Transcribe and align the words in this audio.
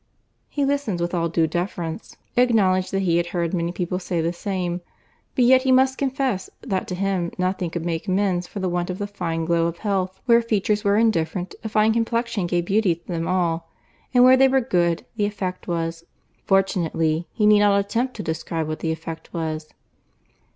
He 0.49 0.65
listened 0.65 0.99
with 0.99 1.13
all 1.13 1.29
due 1.29 1.45
deference; 1.45 2.17
acknowledged 2.35 2.89
that 2.91 3.03
he 3.03 3.17
had 3.17 3.27
heard 3.27 3.53
many 3.53 3.71
people 3.71 3.99
say 3.99 4.19
the 4.19 4.33
same—but 4.33 5.45
yet 5.45 5.61
he 5.61 5.71
must 5.71 5.99
confess, 5.99 6.49
that 6.61 6.87
to 6.87 6.95
him 6.95 7.29
nothing 7.37 7.69
could 7.69 7.85
make 7.85 8.07
amends 8.07 8.47
for 8.47 8.59
the 8.59 8.67
want 8.67 8.89
of 8.89 8.97
the 8.97 9.05
fine 9.05 9.45
glow 9.45 9.67
of 9.67 9.77
health. 9.77 10.19
Where 10.25 10.41
features 10.41 10.83
were 10.83 10.97
indifferent, 10.97 11.53
a 11.63 11.69
fine 11.69 11.93
complexion 11.93 12.47
gave 12.47 12.65
beauty 12.65 12.95
to 12.95 13.07
them 13.07 13.27
all; 13.27 13.69
and 14.11 14.23
where 14.23 14.35
they 14.37 14.47
were 14.47 14.59
good, 14.59 15.05
the 15.17 15.25
effect 15.27 15.67
was—fortunately 15.67 17.27
he 17.31 17.45
need 17.45 17.59
not 17.59 17.77
attempt 17.79 18.15
to 18.15 18.23
describe 18.23 18.67
what 18.67 18.79
the 18.79 18.91
effect 18.91 19.31
was. 19.35 19.67